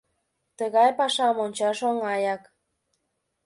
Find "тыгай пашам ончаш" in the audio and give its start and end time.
0.57-1.79